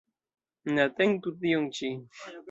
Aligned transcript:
Neatentu 0.77 1.33
tion 1.43 1.67
ĉi. 1.81 1.91